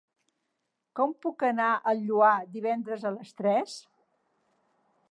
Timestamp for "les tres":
3.21-3.79